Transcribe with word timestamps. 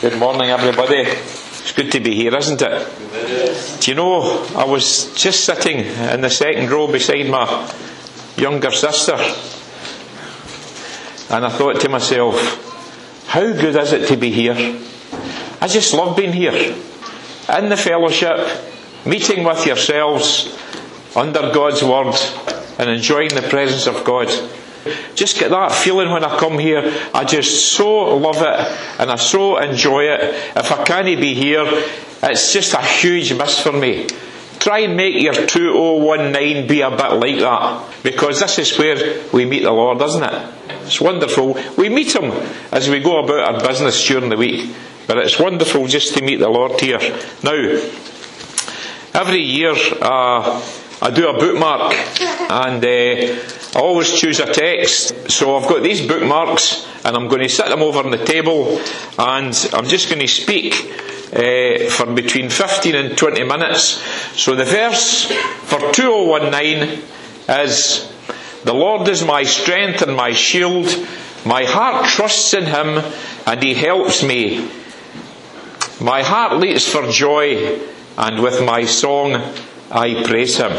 Good 0.00 0.18
morning, 0.18 0.50
everybody. 0.50 0.98
It's 0.98 1.72
good 1.72 1.90
to 1.92 2.00
be 2.00 2.14
here, 2.14 2.36
isn't 2.36 2.60
it? 2.60 3.80
Do 3.80 3.90
you 3.90 3.94
know, 3.94 4.46
I 4.54 4.64
was 4.66 5.10
just 5.14 5.46
sitting 5.46 5.78
in 5.78 6.20
the 6.20 6.28
second 6.28 6.70
row 6.70 6.86
beside 6.86 7.30
my 7.30 7.46
younger 8.36 8.70
sister, 8.72 9.14
and 11.34 11.46
I 11.46 11.48
thought 11.48 11.80
to 11.80 11.88
myself, 11.88 13.24
how 13.26 13.40
good 13.40 13.74
is 13.74 13.94
it 13.94 14.08
to 14.08 14.18
be 14.18 14.30
here? 14.30 14.78
I 15.62 15.66
just 15.66 15.94
love 15.94 16.14
being 16.14 16.34
here. 16.34 16.74
In 17.58 17.70
the 17.70 17.76
fellowship, 17.78 18.36
meeting 19.06 19.44
with 19.44 19.64
yourselves 19.64 20.54
under 21.16 21.52
God's 21.54 21.82
Word, 21.82 22.14
and 22.78 22.90
enjoying 22.90 23.30
the 23.30 23.46
presence 23.48 23.86
of 23.86 24.04
God. 24.04 24.28
Just 25.14 25.38
get 25.38 25.50
that 25.50 25.72
feeling 25.72 26.10
when 26.10 26.24
I 26.24 26.38
come 26.38 26.58
here. 26.58 26.92
I 27.14 27.24
just 27.24 27.72
so 27.72 28.16
love 28.16 28.36
it 28.38 29.00
and 29.00 29.10
I 29.10 29.16
so 29.16 29.58
enjoy 29.58 30.04
it. 30.04 30.20
If 30.56 30.72
I 30.72 30.84
can't 30.84 31.20
be 31.20 31.34
here, 31.34 31.64
it's 32.22 32.52
just 32.52 32.74
a 32.74 32.82
huge 32.82 33.32
miss 33.34 33.60
for 33.60 33.72
me. 33.72 34.06
Try 34.58 34.80
and 34.80 34.96
make 34.96 35.22
your 35.22 35.34
2019 35.34 36.66
be 36.66 36.80
a 36.80 36.90
bit 36.90 37.12
like 37.12 37.38
that. 37.38 38.02
Because 38.02 38.40
this 38.40 38.58
is 38.58 38.78
where 38.78 39.22
we 39.32 39.44
meet 39.44 39.62
the 39.62 39.70
Lord, 39.70 40.00
isn't 40.02 40.22
it? 40.22 40.54
It's 40.86 41.00
wonderful. 41.00 41.56
We 41.76 41.88
meet 41.88 42.14
Him 42.14 42.32
as 42.72 42.88
we 42.88 43.00
go 43.00 43.22
about 43.22 43.54
our 43.54 43.68
business 43.68 44.04
during 44.06 44.28
the 44.28 44.36
week. 44.36 44.74
But 45.06 45.18
it's 45.18 45.38
wonderful 45.38 45.86
just 45.86 46.14
to 46.16 46.22
meet 46.24 46.40
the 46.40 46.48
Lord 46.48 46.80
here. 46.80 46.98
Now, 47.44 47.52
every 49.14 49.42
year, 49.42 49.74
uh, 50.02 50.60
I 51.02 51.10
do 51.10 51.28
a 51.28 51.38
bookmark 51.38 51.92
and 52.50 52.82
uh, 52.82 53.78
I 53.78 53.80
always 53.80 54.18
choose 54.18 54.40
a 54.40 54.50
text. 54.52 55.30
So 55.30 55.56
I've 55.56 55.68
got 55.68 55.82
these 55.82 56.06
bookmarks 56.06 56.86
and 57.04 57.14
I'm 57.14 57.28
going 57.28 57.42
to 57.42 57.48
set 57.48 57.68
them 57.68 57.82
over 57.82 57.98
on 57.98 58.10
the 58.10 58.24
table 58.24 58.78
and 59.18 59.70
I'm 59.74 59.86
just 59.86 60.08
going 60.08 60.20
to 60.20 60.28
speak 60.28 60.74
uh, 61.32 61.90
for 61.90 62.06
between 62.14 62.48
15 62.48 62.94
and 62.94 63.18
20 63.18 63.42
minutes. 63.44 64.02
So 64.40 64.54
the 64.54 64.64
verse 64.64 65.26
for 65.64 65.92
2019 65.92 67.02
is 67.48 68.10
The 68.64 68.74
Lord 68.74 69.06
is 69.08 69.22
my 69.22 69.44
strength 69.44 70.02
and 70.02 70.16
my 70.16 70.32
shield. 70.32 70.88
My 71.44 71.64
heart 71.64 72.06
trusts 72.06 72.54
in 72.54 72.64
Him 72.64 73.04
and 73.46 73.62
He 73.62 73.74
helps 73.74 74.24
me. 74.24 74.68
My 76.00 76.22
heart 76.22 76.56
leaps 76.56 76.88
for 76.88 77.06
joy 77.10 77.78
and 78.16 78.42
with 78.42 78.64
my 78.64 78.84
song 78.86 79.32
I 79.90 80.22
praise 80.24 80.56
Him. 80.58 80.72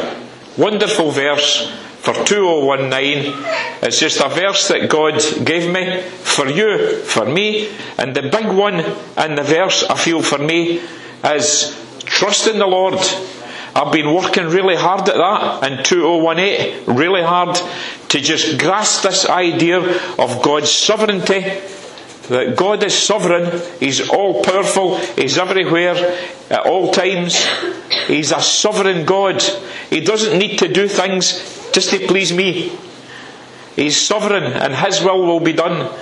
Wonderful 0.57 1.11
verse 1.11 1.69
for 1.99 2.13
2019. 2.25 3.33
It's 3.81 3.99
just 3.99 4.19
a 4.21 4.29
verse 4.29 4.67
that 4.69 4.89
God 4.89 5.21
gave 5.45 5.71
me 5.71 6.01
for 6.01 6.47
you, 6.47 7.01
for 7.03 7.25
me. 7.25 7.69
And 7.97 8.15
the 8.15 8.23
big 8.23 8.47
one 8.47 8.79
in 8.79 9.35
the 9.35 9.43
verse 9.43 9.83
I 9.83 9.95
feel 9.97 10.21
for 10.21 10.37
me 10.37 10.81
is 11.23 11.83
trust 12.05 12.47
in 12.47 12.59
the 12.59 12.67
Lord. 12.67 12.99
I've 13.75 13.91
been 13.91 14.13
working 14.13 14.47
really 14.47 14.75
hard 14.75 15.07
at 15.07 15.17
that 15.17 15.71
in 15.71 15.83
2018, 15.83 16.95
really 16.95 17.21
hard 17.21 17.55
to 18.09 18.19
just 18.19 18.57
grasp 18.57 19.03
this 19.03 19.29
idea 19.29 19.79
of 20.17 20.41
God's 20.41 20.71
sovereignty 20.71 21.61
that 22.29 22.55
God 22.55 22.83
is 22.83 22.97
sovereign, 22.97 23.61
He's 23.79 24.09
all 24.09 24.43
powerful, 24.43 24.97
He's 24.97 25.37
everywhere 25.37 25.95
at 26.49 26.65
all 26.65 26.91
times. 26.91 27.45
He's 28.07 28.31
a 28.31 28.41
sovereign 28.41 29.05
God. 29.05 29.41
He 29.89 30.01
doesn't 30.01 30.37
need 30.37 30.59
to 30.59 30.67
do 30.67 30.87
things 30.87 31.71
just 31.73 31.89
to 31.91 32.07
please 32.07 32.33
me. 32.33 32.71
He's 33.75 33.99
sovereign 33.99 34.43
and 34.43 34.73
His 34.75 35.01
will 35.03 35.25
will 35.25 35.39
be 35.39 35.53
done. 35.53 35.93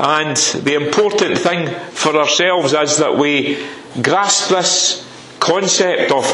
And 0.00 0.36
the 0.36 0.74
important 0.74 1.38
thing 1.38 1.68
for 1.90 2.16
ourselves 2.16 2.72
is 2.72 2.98
that 2.98 3.16
we 3.16 3.64
grasp 4.00 4.50
this 4.50 5.06
concept 5.38 6.10
of 6.10 6.24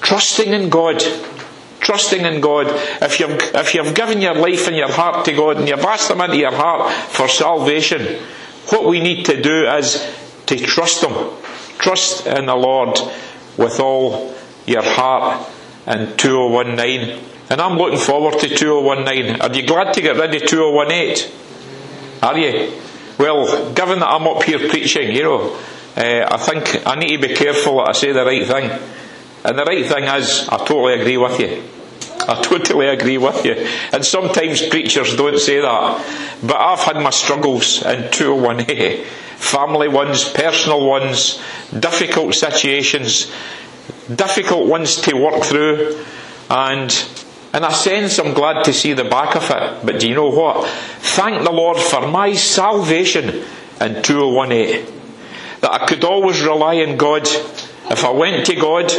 trusting 0.00 0.52
in 0.52 0.70
God. 0.70 1.02
Trusting 1.80 2.24
in 2.24 2.40
God. 2.40 2.66
If 3.02 3.20
you've, 3.20 3.38
if 3.54 3.74
you've 3.74 3.94
given 3.94 4.20
your 4.20 4.34
life 4.34 4.66
and 4.66 4.76
your 4.76 4.90
heart 4.90 5.24
to 5.26 5.32
God 5.32 5.58
and 5.58 5.68
you've 5.68 5.84
asked 5.84 6.10
Him 6.10 6.20
into 6.20 6.38
your 6.38 6.52
heart 6.52 6.92
for 6.92 7.28
salvation, 7.28 8.20
what 8.68 8.86
we 8.86 9.00
need 9.00 9.24
to 9.26 9.40
do 9.40 9.66
is 9.68 10.14
to 10.46 10.56
trust 10.56 11.02
Him. 11.04 11.30
Trust 11.78 12.26
in 12.26 12.46
the 12.46 12.54
Lord 12.54 12.98
with 13.56 13.80
all 13.80 14.34
your 14.66 14.82
heart 14.82 15.48
in 15.86 16.16
2019. 16.16 17.24
And 17.50 17.60
I'm 17.60 17.76
looking 17.76 17.98
forward 17.98 18.38
to 18.40 18.48
2019. 18.48 19.40
Are 19.40 19.52
you 19.54 19.66
glad 19.66 19.92
to 19.94 20.00
get 20.00 20.16
rid 20.16 20.34
of 20.34 20.48
2018? 20.48 21.32
Are 22.22 22.38
you? 22.38 22.72
Well, 23.18 23.72
given 23.74 23.98
that 23.98 24.08
I'm 24.08 24.26
up 24.26 24.42
here 24.44 24.58
preaching, 24.68 25.12
you 25.12 25.22
know, 25.22 25.54
uh, 25.96 26.28
I 26.30 26.36
think 26.38 26.86
I 26.86 26.94
need 26.94 27.20
to 27.20 27.28
be 27.28 27.34
careful 27.34 27.76
that 27.78 27.90
I 27.90 27.92
say 27.92 28.12
the 28.12 28.24
right 28.24 28.46
thing. 28.46 28.70
And 29.44 29.58
the 29.58 29.64
right 29.64 29.84
thing 29.84 30.04
is, 30.04 30.48
I 30.48 30.58
totally 30.58 31.00
agree 31.00 31.16
with 31.16 31.38
you. 31.40 31.62
I 32.28 32.40
totally 32.42 32.88
agree 32.88 33.18
with 33.18 33.44
you. 33.44 33.54
And 33.92 34.04
sometimes 34.04 34.66
preachers 34.68 35.16
don't 35.16 35.38
say 35.38 35.60
that. 35.60 36.38
But 36.42 36.56
I've 36.56 36.80
had 36.80 36.96
my 36.96 37.10
struggles 37.10 37.82
in 37.84 38.10
218. 38.10 39.04
Family 39.36 39.88
ones, 39.88 40.28
personal 40.30 40.86
ones, 40.86 41.42
difficult 41.76 42.34
situations, 42.34 43.32
difficult 44.14 44.68
ones 44.68 45.00
to 45.02 45.16
work 45.16 45.42
through. 45.42 46.04
And 46.48 46.90
in 47.54 47.64
a 47.64 47.72
sense, 47.72 48.18
I'm 48.18 48.34
glad 48.34 48.64
to 48.64 48.72
see 48.72 48.92
the 48.92 49.04
back 49.04 49.36
of 49.36 49.50
it. 49.50 49.84
But 49.84 50.00
do 50.00 50.08
you 50.08 50.14
know 50.14 50.30
what? 50.30 50.68
Thank 50.68 51.42
the 51.44 51.52
Lord 51.52 51.76
for 51.76 52.06
my 52.06 52.34
salvation 52.34 53.44
in 53.80 54.02
2018. 54.02 54.86
That 55.60 55.72
I 55.72 55.86
could 55.86 56.04
always 56.04 56.40
rely 56.42 56.76
on 56.82 56.96
God. 56.96 57.26
If 57.90 58.04
I 58.04 58.10
went 58.10 58.46
to 58.46 58.54
God, 58.56 58.90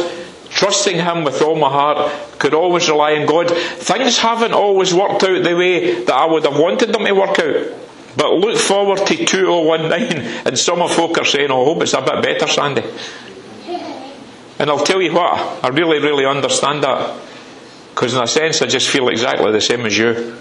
trusting 0.50 0.96
Him 0.96 1.24
with 1.24 1.42
all 1.42 1.56
my 1.56 1.68
heart, 1.68 2.12
could 2.38 2.54
always 2.54 2.88
rely 2.88 3.14
on 3.16 3.26
God. 3.26 3.50
Things 3.50 4.18
haven't 4.18 4.52
always 4.52 4.94
worked 4.94 5.24
out 5.24 5.42
the 5.42 5.56
way 5.56 6.04
that 6.04 6.14
I 6.14 6.26
would 6.26 6.44
have 6.44 6.58
wanted 6.58 6.92
them 6.92 7.04
to 7.04 7.12
work 7.12 7.38
out. 7.38 7.66
But 8.16 8.32
look 8.34 8.56
forward 8.56 9.06
to 9.06 9.24
2019, 9.24 10.46
and 10.46 10.58
some 10.58 10.80
of 10.80 10.92
folk 10.92 11.18
are 11.18 11.24
saying, 11.24 11.50
oh, 11.50 11.62
I 11.62 11.64
hope 11.64 11.82
it's 11.82 11.94
a 11.94 12.02
bit 12.02 12.22
better, 12.22 12.46
Sandy. 12.46 12.84
And 14.58 14.70
I'll 14.70 14.84
tell 14.84 15.02
you 15.02 15.12
what, 15.12 15.64
I 15.64 15.68
really, 15.68 15.98
really 15.98 16.24
understand 16.24 16.84
that. 16.84 17.20
Because 17.90 18.14
in 18.14 18.22
a 18.22 18.26
sense, 18.26 18.62
I 18.62 18.66
just 18.66 18.88
feel 18.88 19.08
exactly 19.08 19.50
the 19.50 19.60
same 19.60 19.84
as 19.86 19.96
you. 19.96 20.36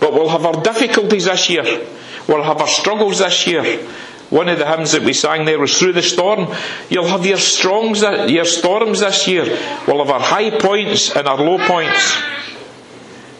But 0.00 0.12
we'll 0.12 0.28
have 0.28 0.44
our 0.44 0.62
difficulties 0.62 1.24
this 1.26 1.48
year. 1.48 1.86
We'll 2.28 2.42
have 2.42 2.60
our 2.60 2.68
struggles 2.68 3.18
this 3.18 3.46
year. 3.46 3.86
One 4.32 4.48
of 4.48 4.58
the 4.58 4.66
hymns 4.66 4.92
that 4.92 5.02
we 5.02 5.12
sang 5.12 5.44
there 5.44 5.58
was 5.58 5.78
Through 5.78 5.92
the 5.92 6.00
Storm. 6.00 6.48
You'll 6.88 7.06
have 7.06 7.26
your 7.26 7.36
strongs, 7.36 8.00
your 8.00 8.46
storms 8.46 9.00
this 9.00 9.28
year. 9.28 9.44
We'll 9.86 9.98
have 9.98 10.08
our 10.08 10.20
high 10.20 10.58
points 10.58 11.14
and 11.14 11.28
our 11.28 11.36
low 11.36 11.58
points. 11.58 12.16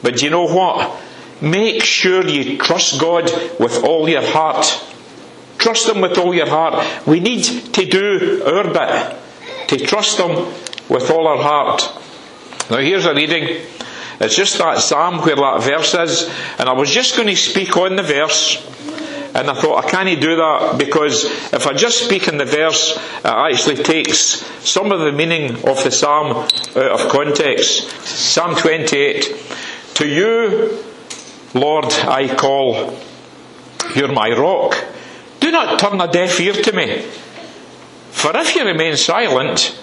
But 0.03 0.21
you 0.21 0.29
know 0.29 0.45
what? 0.45 1.01
Make 1.41 1.83
sure 1.83 2.29
you 2.29 2.59
trust 2.59 3.01
God 3.01 3.31
with 3.59 3.83
all 3.83 4.07
your 4.07 4.21
heart. 4.21 4.67
Trust 5.57 5.89
Him 5.89 6.03
with 6.03 6.19
all 6.19 6.35
your 6.35 6.51
heart. 6.51 7.07
We 7.07 7.21
need 7.21 7.45
to 7.45 7.87
do 7.87 8.43
our 8.45 8.65
bit 8.65 9.17
to 9.69 9.79
trust 9.87 10.19
Him 10.19 10.45
with 10.91 11.11
all 11.11 11.27
our 11.27 11.43
heart. 11.43 11.91
Now 12.71 12.77
here's 12.77 13.07
a 13.07 13.15
reading. 13.15 13.65
It's 14.21 14.37
just 14.37 14.59
that 14.59 14.81
psalm 14.81 15.21
where 15.23 15.37
that 15.37 15.63
verse 15.63 15.95
is, 15.95 16.31
and 16.59 16.69
I 16.69 16.75
was 16.75 16.91
just 16.91 17.17
going 17.17 17.29
to 17.29 17.37
speak 17.37 17.79
on 17.79 17.97
the 17.97 18.03
verse. 18.03 18.63
And 19.35 19.49
I 19.49 19.55
thought, 19.55 19.85
I 19.85 19.91
can't 19.91 20.21
do 20.21 20.37
that 20.37 20.77
because 20.79 21.25
if 21.53 21.67
I 21.67 21.73
just 21.73 22.05
speak 22.05 22.29
in 22.29 22.37
the 22.37 22.45
verse, 22.45 22.97
it 22.97 23.25
actually 23.25 23.83
takes 23.83 24.45
some 24.61 24.93
of 24.93 25.01
the 25.01 25.13
meaning 25.13 25.53
of 25.67 25.83
the 25.83 25.91
psalm 25.91 26.37
out 26.37 26.77
of 26.77 27.09
context. 27.09 27.89
Psalm 28.07 28.55
28. 28.55 29.57
To 29.95 30.07
you, 30.07 30.85
Lord, 31.55 31.87
I 31.87 32.35
call. 32.35 32.99
You're 33.97 34.13
my 34.13 34.31
rock. 34.31 34.77
Do 35.41 35.51
not 35.51 35.79
turn 35.79 36.01
a 36.01 36.13
deaf 36.13 36.39
ear 36.39 36.53
to 36.53 36.73
me. 36.73 37.01
For 38.11 38.37
if 38.37 38.55
you 38.55 38.65
remain 38.65 38.97
silent, 38.97 39.79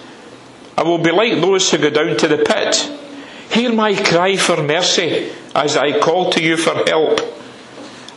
I 0.78 0.84
will 0.84 0.98
be 0.98 1.10
like 1.10 1.40
those 1.40 1.70
who 1.70 1.78
go 1.78 1.90
down 1.90 2.16
to 2.16 2.28
the 2.28 2.38
pit. 2.38 2.90
Hear 3.50 3.72
my 3.72 3.94
cry 3.94 4.36
for 4.36 4.62
mercy 4.62 5.32
as 5.56 5.76
I 5.76 5.98
call 5.98 6.30
to 6.30 6.42
you 6.42 6.56
for 6.56 6.74
help 6.86 7.20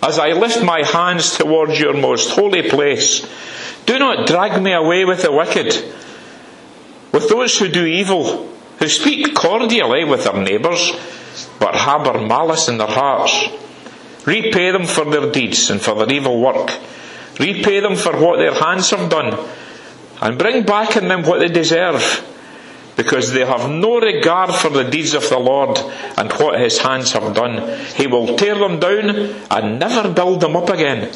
as 0.03 0.19
I 0.19 0.33
lift 0.33 0.61
my 0.61 0.83
hands 0.83 1.38
towards 1.38 1.79
your 1.79 1.94
most 1.94 2.31
holy 2.31 2.69
place. 2.69 3.25
Do 3.85 3.97
not 3.97 4.27
drag 4.27 4.61
me 4.61 4.73
away 4.73 5.05
with 5.05 5.21
the 5.21 5.31
wicked, 5.31 5.67
with 7.13 7.29
those 7.29 7.57
who 7.57 7.69
do 7.69 7.85
evil, 7.85 8.50
who 8.79 8.89
speak 8.89 9.33
cordially 9.33 10.03
with 10.03 10.25
their 10.25 10.41
neighbours, 10.44 10.91
but 11.57 11.75
harbour 11.75 12.19
malice 12.19 12.67
in 12.67 12.77
their 12.77 12.88
hearts. 12.88 13.47
Repay 14.25 14.71
them 14.71 14.85
for 14.85 15.05
their 15.05 15.31
deeds 15.31 15.69
and 15.69 15.81
for 15.81 15.95
their 15.95 16.11
evil 16.11 16.41
work. 16.41 16.69
Repay 17.39 17.79
them 17.79 17.95
for 17.95 18.13
what 18.19 18.38
their 18.38 18.53
hands 18.53 18.89
have 18.89 19.09
done, 19.09 19.38
and 20.21 20.38
bring 20.38 20.63
back 20.63 20.97
in 20.97 21.07
them 21.07 21.23
what 21.23 21.39
they 21.39 21.47
deserve 21.47 22.29
because 22.95 23.31
they 23.31 23.45
have 23.45 23.69
no 23.69 24.00
regard 24.00 24.54
for 24.54 24.69
the 24.69 24.84
deeds 24.84 25.13
of 25.13 25.28
the 25.30 25.40
Lord 25.40 25.78
and 26.18 26.31
what 26.34 26.60
his 26.60 26.78
hands 26.80 27.12
have 27.13 27.34
done. 27.34 27.80
He 27.95 28.07
will 28.07 28.36
tear 28.36 28.56
them 28.56 28.80
down 28.80 29.10
and 29.50 29.80
never 29.80 30.13
build 30.13 30.42
them 30.42 30.56
up 30.56 30.69
again. 30.69 31.12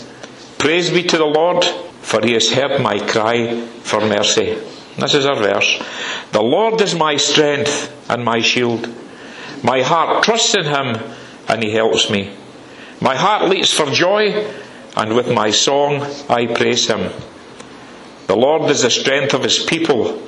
Praise 0.57 0.89
be 0.89 1.03
to 1.03 1.17
the 1.17 1.25
Lord. 1.25 1.65
for 2.07 2.25
he 2.25 2.31
has 2.31 2.49
heard 2.53 2.81
my 2.81 2.97
cry 2.99 3.59
for 3.83 3.99
mercy. 3.99 4.57
This 4.97 5.13
is 5.13 5.25
our 5.25 5.35
verse. 5.35 5.77
The 6.31 6.41
Lord 6.41 6.79
is 6.79 6.95
my 6.95 7.17
strength 7.17 7.93
and 8.09 8.23
my 8.23 8.39
shield. 8.39 8.87
My 9.61 9.81
heart 9.81 10.23
trusts 10.23 10.55
in 10.55 10.63
him 10.63 10.95
and 11.49 11.61
he 11.61 11.71
helps 11.71 12.09
me. 12.09 12.31
My 13.01 13.17
heart 13.17 13.49
leaps 13.49 13.73
for 13.73 13.87
joy 13.87 14.47
and 14.95 15.17
with 15.17 15.29
my 15.33 15.51
song 15.51 16.01
I 16.29 16.47
praise 16.47 16.87
him. 16.87 17.11
The 18.27 18.37
Lord 18.37 18.71
is 18.71 18.83
the 18.83 18.89
strength 18.89 19.33
of 19.33 19.43
his 19.43 19.59
people, 19.59 20.21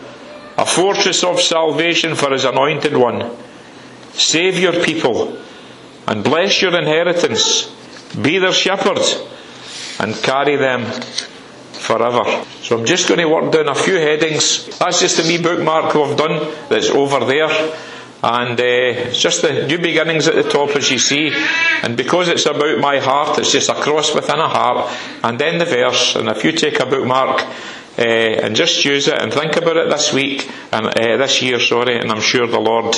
a 0.59 0.65
fortress 0.65 1.23
of 1.23 1.39
salvation 1.39 2.15
for 2.15 2.31
his 2.31 2.43
anointed 2.43 2.95
one. 2.95 3.31
Save 4.11 4.59
your 4.59 4.83
people 4.83 5.37
and 6.05 6.21
bless 6.21 6.61
your 6.61 6.77
inheritance. 6.77 7.73
Be 8.21 8.39
their 8.39 8.51
shepherd 8.51 8.99
and 9.99 10.13
carry 10.15 10.57
them 10.57 10.83
forever. 11.71 12.43
So 12.61 12.77
I'm 12.77 12.85
just 12.85 13.07
going 13.07 13.21
to 13.21 13.29
work 13.29 13.53
down 13.53 13.69
a 13.69 13.75
few 13.75 13.95
headings. 13.95 14.77
That's 14.79 14.99
just 14.99 15.19
a 15.19 15.23
wee 15.23 15.41
bookmark 15.41 15.93
we've 15.93 16.17
done 16.17 16.53
that's 16.67 16.89
over 16.89 17.23
there. 17.23 17.49
And 18.21 18.59
uh, 18.59 18.63
it's 19.07 19.21
just 19.21 19.41
the 19.41 19.65
new 19.65 19.77
beginnings 19.77 20.27
at 20.27 20.35
the 20.35 20.43
top 20.43 20.75
as 20.75 20.91
you 20.91 20.99
see. 20.99 21.31
And 21.83 21.95
because 21.95 22.27
it's 22.27 22.45
about 22.45 22.79
my 22.79 22.99
heart, 22.99 23.39
it's 23.39 23.53
just 23.53 23.69
a 23.69 23.75
cross 23.75 24.13
within 24.13 24.39
a 24.39 24.49
heart. 24.49 24.91
And 25.23 25.39
then 25.39 25.57
the 25.57 25.63
verse. 25.63 26.17
And 26.17 26.27
if 26.27 26.43
you 26.43 26.51
take 26.51 26.81
a 26.81 26.85
bookmark, 26.85 27.47
uh, 27.99 28.45
and 28.45 28.55
just 28.55 28.85
use 28.85 29.09
it 29.09 29.21
and 29.21 29.33
think 29.33 29.57
about 29.57 29.75
it 29.75 29.89
this 29.89 30.13
week 30.13 30.49
and 30.71 30.87
uh, 30.87 31.17
this 31.17 31.41
year, 31.41 31.59
sorry, 31.59 31.99
and 31.99 32.09
I'm 32.11 32.21
sure 32.21 32.47
the 32.47 32.59
Lord 32.59 32.95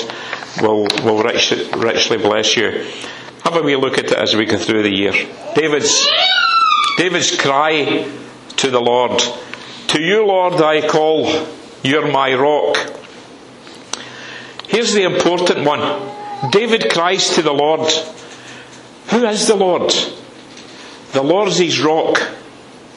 will 0.62 0.86
will 1.04 1.24
rich, 1.24 1.52
richly 1.76 2.18
bless 2.18 2.56
you. 2.56 2.86
Have 3.44 3.56
a 3.56 3.64
wee 3.64 3.76
look 3.76 3.98
at 3.98 4.06
it 4.06 4.14
as 4.14 4.36
we 4.36 4.46
go 4.46 4.58
through 4.58 4.84
the 4.84 4.96
year. 4.96 5.14
David's 5.56 6.08
David's 6.98 7.36
cry 7.36 8.08
to 8.58 8.70
the 8.70 8.80
Lord. 8.80 9.20
To 9.88 10.00
you, 10.00 10.24
Lord, 10.24 10.62
I 10.62 10.88
call, 10.88 11.48
you're 11.84 12.12
my 12.12 12.36
rock. 12.36 12.78
Here's 14.68 14.94
the 14.94 15.04
important 15.04 15.66
one. 15.66 16.52
David 16.52 16.92
cries 16.92 17.32
to 17.32 17.42
the 17.42 17.54
Lord. 17.54 17.92
Who 19.10 19.26
is 19.26 19.48
the 19.48 19.56
Lord? 19.56 19.92
The 21.14 21.24
Lord's 21.24 21.58
his 21.58 21.82
rock. 21.82 22.22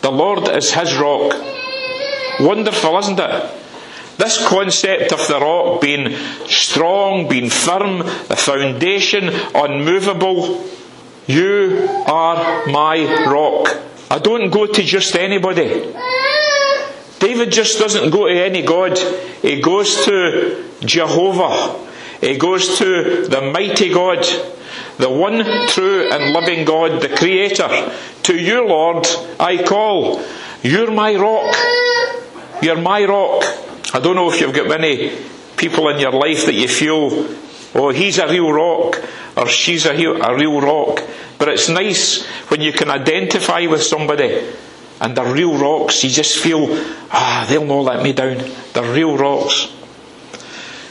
The 0.02 0.12
Lord 0.12 0.48
is 0.50 0.70
his 0.70 0.94
rock. 0.96 1.53
Wonderful, 2.40 2.98
isn't 2.98 3.18
it? 3.18 3.50
This 4.16 4.46
concept 4.46 5.12
of 5.12 5.26
the 5.26 5.40
rock 5.40 5.80
being 5.80 6.16
strong, 6.46 7.28
being 7.28 7.50
firm, 7.50 7.98
the 7.98 8.36
foundation 8.36 9.28
unmovable. 9.54 10.64
You 11.26 11.88
are 12.06 12.66
my 12.66 13.26
rock. 13.26 13.76
I 14.10 14.18
don't 14.18 14.50
go 14.50 14.66
to 14.66 14.82
just 14.82 15.16
anybody. 15.16 15.92
David 17.18 17.50
just 17.50 17.78
doesn't 17.78 18.10
go 18.10 18.28
to 18.28 18.34
any 18.34 18.62
God. 18.62 18.98
He 19.42 19.60
goes 19.60 20.04
to 20.04 20.64
Jehovah. 20.80 21.80
He 22.20 22.36
goes 22.36 22.78
to 22.78 23.26
the 23.26 23.50
mighty 23.52 23.92
God, 23.92 24.24
the 24.98 25.10
one 25.10 25.44
true 25.68 26.08
and 26.10 26.32
living 26.32 26.64
God, 26.64 27.02
the 27.02 27.08
Creator. 27.08 27.92
To 28.24 28.36
you, 28.36 28.66
Lord, 28.66 29.06
I 29.40 29.62
call. 29.62 30.22
You're 30.62 30.92
my 30.92 31.14
rock. 31.16 31.54
You're 32.64 32.80
my 32.80 33.04
rock. 33.04 33.44
I 33.92 34.00
don't 34.00 34.16
know 34.16 34.32
if 34.32 34.40
you've 34.40 34.54
got 34.54 34.66
many 34.66 35.14
people 35.54 35.86
in 35.90 36.00
your 36.00 36.12
life 36.12 36.46
that 36.46 36.54
you 36.54 36.66
feel, 36.66 37.28
oh, 37.74 37.90
he's 37.90 38.16
a 38.16 38.26
real 38.26 38.50
rock, 38.50 39.04
or 39.36 39.46
she's 39.46 39.84
a 39.84 39.92
real, 39.92 40.22
a 40.22 40.34
real 40.34 40.58
rock. 40.62 41.02
But 41.36 41.48
it's 41.48 41.68
nice 41.68 42.24
when 42.48 42.62
you 42.62 42.72
can 42.72 42.90
identify 42.90 43.66
with 43.66 43.82
somebody 43.82 44.50
and 44.98 45.14
they're 45.14 45.30
real 45.30 45.58
rocks. 45.58 46.02
You 46.04 46.08
just 46.08 46.38
feel, 46.38 46.68
ah, 47.10 47.44
they'll 47.50 47.66
not 47.66 47.80
let 47.82 48.02
me 48.02 48.14
down. 48.14 48.38
They're 48.72 48.94
real 48.94 49.18
rocks. 49.18 49.70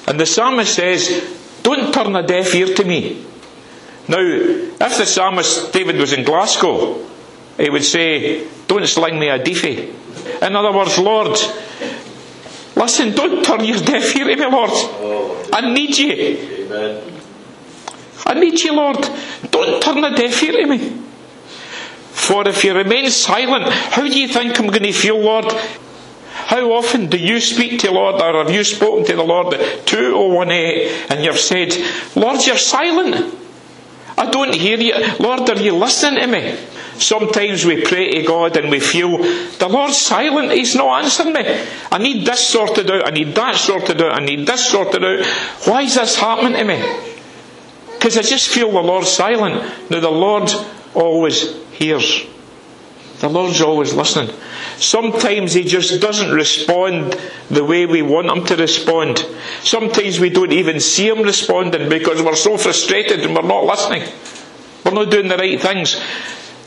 And 0.07 0.19
the 0.19 0.27
psalmist 0.27 0.75
says, 0.75 1.39
don't 1.63 1.91
turn 1.91 2.15
a 2.15 2.21
deaf 2.21 2.53
ear 2.53 2.67
to 2.75 2.83
me. 2.83 3.25
Now, 4.07 4.19
if 4.19 4.97
the 4.99 5.07
psalmist 5.07 5.73
David 5.73 5.95
was 5.95 6.13
in 6.13 6.23
Glasgow, 6.23 7.03
he 7.57 7.69
would 7.69 7.83
say, 7.83 8.47
don't 8.67 8.87
sling 8.87 9.19
me 9.19 9.29
a 9.29 9.43
deefy. 9.43 9.93
In 10.41 10.55
other 10.55 10.71
words, 10.75 10.97
Lord, 10.97 11.37
listen, 12.75 13.11
don't 13.13 13.43
turn 13.43 13.63
your 13.63 13.79
deaf 13.79 14.15
ear 14.15 14.25
to 14.25 14.35
me, 14.35 14.45
Lord. 14.45 14.71
I 15.53 15.71
need 15.73 15.97
you. 15.97 16.65
Amen. 16.65 17.13
I 18.25 18.33
need 18.35 18.59
you, 18.61 18.73
Lord. 18.73 19.07
Don't 19.51 19.81
turn 19.81 20.03
a 20.03 20.15
deaf 20.15 20.41
ear 20.43 20.53
to 20.53 20.65
me. 20.65 21.01
For 22.11 22.47
if 22.47 22.63
you 22.63 22.73
remain 22.73 23.09
silent, 23.09 23.71
how 23.71 24.03
do 24.07 24.19
you 24.19 24.27
think 24.27 24.59
I'm 24.59 24.67
going 24.67 24.83
to 24.83 24.93
feel, 24.93 25.19
Lord? 25.19 25.51
How 26.31 26.71
often 26.71 27.07
do 27.07 27.17
you 27.17 27.39
speak 27.39 27.79
to 27.81 27.87
the 27.87 27.93
Lord, 27.93 28.21
or 28.21 28.43
have 28.43 28.51
you 28.51 28.63
spoken 28.63 29.05
to 29.05 29.15
the 29.15 29.23
Lord 29.23 29.53
at 29.53 29.85
2018 29.85 31.11
and 31.11 31.23
you've 31.23 31.39
said, 31.39 31.73
Lord, 32.15 32.45
you're 32.45 32.57
silent. 32.57 33.35
I 34.17 34.29
don't 34.29 34.53
hear 34.53 34.79
you. 34.79 34.93
Lord, 35.19 35.49
are 35.49 35.61
you 35.61 35.75
listening 35.75 36.21
to 36.21 36.27
me? 36.27 36.57
Sometimes 37.03 37.65
we 37.65 37.83
pray 37.83 38.11
to 38.11 38.23
God 38.23 38.57
and 38.57 38.71
we 38.71 38.79
feel, 38.79 39.17
the 39.17 39.67
Lord's 39.69 39.97
silent, 39.97 40.51
He's 40.51 40.75
not 40.75 41.03
answering 41.03 41.33
me. 41.33 41.43
I 41.91 41.97
need 41.97 42.25
this 42.25 42.47
sorted 42.47 42.89
out, 42.89 43.07
I 43.07 43.11
need 43.11 43.35
that 43.35 43.55
sorted 43.55 44.01
out, 44.01 44.13
I 44.13 44.23
need 44.23 44.47
this 44.47 44.69
sorted 44.69 45.03
out. 45.03 45.25
Why 45.65 45.81
is 45.83 45.95
this 45.95 46.17
happening 46.17 46.53
to 46.53 46.63
me? 46.63 47.13
Because 47.93 48.17
I 48.17 48.21
just 48.21 48.49
feel 48.49 48.71
the 48.71 48.81
Lord 48.81 49.05
silent. 49.05 49.89
Now, 49.89 49.99
the 49.99 50.09
Lord 50.09 50.51
always 50.93 51.55
hears. 51.71 52.25
The 53.19 53.29
Lord's 53.29 53.61
always 53.61 53.93
listening. 53.93 54.35
Sometimes 54.77 55.53
He 55.53 55.63
just 55.63 56.01
doesn't 56.01 56.31
respond 56.31 57.17
the 57.49 57.63
way 57.63 57.85
we 57.85 58.01
want 58.01 58.29
Him 58.29 58.45
to 58.47 58.55
respond. 58.57 59.25
Sometimes 59.61 60.19
we 60.19 60.29
don't 60.29 60.51
even 60.51 60.81
see 60.81 61.07
Him 61.07 61.21
responding 61.21 61.87
because 61.87 62.21
we're 62.21 62.35
so 62.35 62.57
frustrated 62.57 63.21
and 63.21 63.33
we're 63.33 63.41
not 63.41 63.63
listening. 63.63 64.03
We're 64.83 64.91
not 64.91 65.09
doing 65.09 65.29
the 65.29 65.37
right 65.37 65.61
things. 65.61 65.95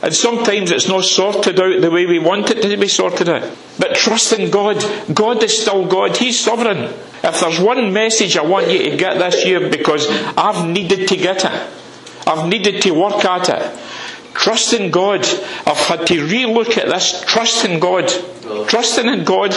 And 0.01 0.13
sometimes 0.13 0.69
it's 0.71 0.87
not 0.87 1.03
sorted 1.03 1.59
out 1.59 1.81
the 1.81 1.89
way 1.89 2.05
we 2.05 2.19
want 2.19 2.51
it 2.51 2.61
to 2.61 2.77
be 2.77 2.87
sorted 2.87 3.29
out. 3.29 3.51
But 3.79 3.95
trust 3.95 4.33
in 4.33 4.51
God. 4.51 4.83
God 5.13 5.41
is 5.41 5.61
still 5.61 5.87
God. 5.87 6.15
He's 6.15 6.39
sovereign. 6.39 6.93
If 7.23 7.39
there's 7.41 7.59
one 7.59 7.91
message 7.91 8.37
I 8.37 8.43
want 8.43 8.69
you 8.69 8.91
to 8.91 8.97
get 8.97 9.17
this 9.17 9.43
year 9.45 9.69
because 9.69 10.07
I've 10.37 10.69
needed 10.69 11.07
to 11.07 11.17
get 11.17 11.45
it, 11.45 11.69
I've 12.27 12.47
needed 12.47 12.81
to 12.83 12.91
work 12.91 13.25
at 13.25 13.49
it. 13.49 13.79
Trust 14.35 14.73
in 14.73 14.91
God. 14.91 15.25
I've 15.65 15.77
had 15.77 16.05
to 16.07 16.27
relook 16.27 16.77
at 16.77 16.89
this. 16.89 17.23
Trust 17.25 17.65
in 17.65 17.79
God. 17.79 18.07
Trusting 18.67 19.07
in 19.07 19.23
God 19.23 19.53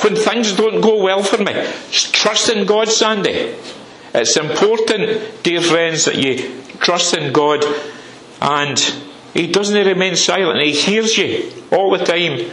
when 0.00 0.16
things 0.16 0.54
don't 0.54 0.80
go 0.80 1.02
well 1.02 1.22
for 1.22 1.36
me. 1.36 1.52
Trust 1.90 2.48
in 2.48 2.66
God, 2.66 2.88
Sandy. 2.88 3.54
It's 4.14 4.36
important, 4.36 5.42
dear 5.42 5.60
friends, 5.60 6.06
that 6.06 6.16
you 6.16 6.62
trust 6.80 7.14
in 7.14 7.32
God 7.32 7.64
and 8.40 8.78
He 9.34 9.50
doesn't 9.50 9.86
remain 9.86 10.16
silent. 10.16 10.60
He 10.62 10.72
hears 10.72 11.16
you 11.16 11.50
all 11.70 11.96
the 11.96 12.04
time. 12.04 12.50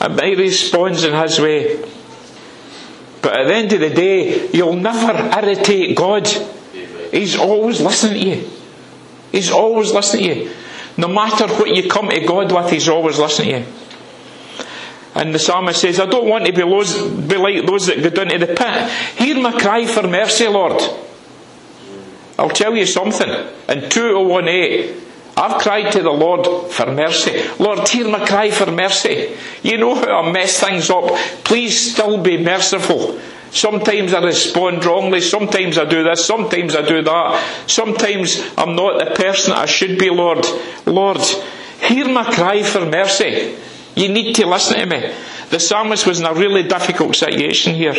And 0.00 0.20
He 0.20 0.34
responds 0.36 1.04
in 1.04 1.14
His 1.14 1.40
way. 1.40 1.76
But 3.20 3.40
at 3.40 3.48
the 3.48 3.54
end 3.54 3.72
of 3.72 3.80
the 3.80 3.90
day, 3.90 4.48
you'll 4.52 4.76
never 4.76 5.12
irritate 5.40 5.96
God. 5.96 6.28
He's 7.10 7.36
always 7.36 7.80
listening 7.80 8.22
to 8.22 8.28
you. 8.28 8.50
He's 9.32 9.50
always 9.50 9.92
listening 9.92 10.24
to 10.24 10.44
you. 10.44 10.54
No 10.96 11.08
matter 11.08 11.46
what 11.48 11.74
you 11.74 11.88
come 11.88 12.08
to 12.10 12.20
God 12.20 12.52
with, 12.52 12.70
He's 12.70 12.88
always 12.88 13.18
listening 13.18 13.64
to 13.64 13.70
you. 13.70 13.74
And 15.14 15.34
the 15.34 15.38
psalmist 15.38 15.80
says, 15.80 15.98
I 15.98 16.06
don't 16.06 16.28
want 16.28 16.46
to 16.46 16.52
be, 16.52 16.60
those, 16.60 17.02
be 17.02 17.36
like 17.36 17.66
those 17.66 17.86
that 17.86 18.00
go 18.02 18.10
down 18.10 18.28
to 18.28 18.38
the 18.38 18.54
pit. 18.54 18.90
Hear 19.18 19.40
my 19.40 19.52
cry 19.58 19.84
for 19.84 20.06
mercy, 20.06 20.46
Lord. 20.46 20.80
I'll 22.38 22.50
tell 22.50 22.76
you 22.76 22.86
something. 22.86 23.28
In 23.68 23.90
2018, 23.90 25.07
I've 25.38 25.60
cried 25.60 25.92
to 25.92 26.02
the 26.02 26.10
Lord 26.10 26.72
for 26.72 26.86
mercy. 26.86 27.48
Lord, 27.60 27.86
hear 27.88 28.08
my 28.08 28.26
cry 28.26 28.50
for 28.50 28.72
mercy. 28.72 29.36
You 29.62 29.78
know 29.78 29.94
how 29.94 30.22
I 30.22 30.32
mess 30.32 30.58
things 30.58 30.90
up. 30.90 31.14
Please 31.44 31.92
still 31.92 32.20
be 32.20 32.42
merciful. 32.42 33.20
Sometimes 33.52 34.12
I 34.12 34.22
respond 34.24 34.84
wrongly. 34.84 35.20
Sometimes 35.20 35.78
I 35.78 35.84
do 35.84 36.02
this. 36.02 36.26
Sometimes 36.26 36.74
I 36.74 36.82
do 36.82 37.02
that. 37.02 37.68
Sometimes 37.68 38.42
I'm 38.58 38.74
not 38.74 38.98
the 38.98 39.14
person 39.14 39.52
I 39.52 39.66
should 39.66 39.96
be, 39.96 40.10
Lord. 40.10 40.44
Lord, 40.86 41.20
hear 41.80 42.08
my 42.08 42.24
cry 42.24 42.64
for 42.64 42.84
mercy. 42.84 43.56
You 43.94 44.08
need 44.08 44.34
to 44.34 44.46
listen 44.46 44.78
to 44.78 44.86
me. 44.86 45.14
The 45.50 45.60
psalmist 45.60 46.04
was 46.04 46.18
in 46.20 46.26
a 46.26 46.34
really 46.34 46.64
difficult 46.64 47.14
situation 47.14 47.74
here. 47.74 47.94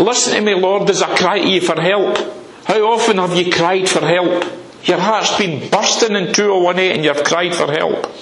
Listen 0.00 0.34
to 0.34 0.40
me, 0.40 0.54
Lord, 0.54 0.88
as 0.88 1.02
I 1.02 1.16
cry 1.16 1.40
to 1.40 1.48
you 1.48 1.60
for 1.60 1.78
help. 1.80 2.16
How 2.64 2.80
often 2.92 3.18
have 3.18 3.36
you 3.36 3.52
cried 3.52 3.88
for 3.88 4.00
help? 4.00 4.44
Your 4.84 4.98
heart's 4.98 5.36
been 5.38 5.70
bursting 5.70 6.16
in 6.16 6.32
2018 6.32 6.92
and 6.92 7.04
you've 7.04 7.24
cried 7.24 7.54
for 7.54 7.70
help. 7.70 8.12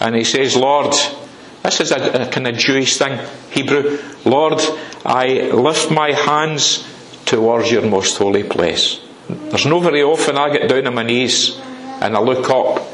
And 0.00 0.16
he 0.16 0.24
says, 0.24 0.56
Lord, 0.56 0.92
this 1.62 1.80
is 1.80 1.92
a, 1.92 2.22
a 2.22 2.30
kind 2.30 2.46
of 2.48 2.56
Jewish 2.56 2.96
thing, 2.96 3.18
Hebrew. 3.50 3.98
Lord, 4.24 4.60
I 5.04 5.50
lift 5.50 5.90
my 5.90 6.12
hands 6.12 6.86
towards 7.24 7.70
your 7.70 7.82
most 7.82 8.16
holy 8.18 8.44
place. 8.44 9.00
There's 9.28 9.66
no 9.66 9.78
very 9.80 10.02
often 10.02 10.38
I 10.38 10.50
get 10.50 10.68
down 10.68 10.86
on 10.86 10.94
my 10.94 11.02
knees 11.02 11.58
and 12.00 12.16
I 12.16 12.20
look 12.20 12.48
up 12.50 12.86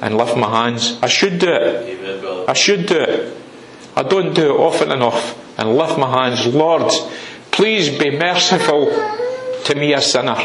and 0.00 0.16
lift 0.16 0.36
my 0.36 0.50
hands. 0.50 0.98
I 1.02 1.08
should 1.08 1.38
do 1.38 1.48
it. 1.50 2.48
I 2.48 2.52
should 2.52 2.86
do 2.86 2.98
it. 2.98 3.36
I 3.96 4.02
don't 4.02 4.34
do 4.34 4.54
it 4.54 4.58
often 4.58 4.92
enough. 4.92 5.36
And 5.58 5.76
lift 5.76 5.98
my 5.98 6.10
hands, 6.10 6.46
Lord, 6.46 6.90
please 7.50 7.98
be 7.98 8.16
merciful 8.16 8.86
to 9.64 9.74
me, 9.74 9.92
a 9.92 10.00
sinner. 10.00 10.36